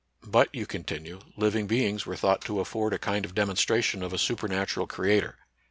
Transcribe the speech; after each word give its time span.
But, 0.25 0.49
you 0.51 0.65
continue, 0.65 1.19
living 1.37 1.67
beings 1.67 2.07
were 2.07 2.15
thought 2.15 2.41
to 2.45 2.59
afford 2.59 2.91
a 2.93 2.97
kind 2.97 3.23
of 3.23 3.35
demonstration 3.35 4.01
of 4.01 4.13
a 4.13 4.17
supernatural 4.17 4.87
creator. 4.87 5.37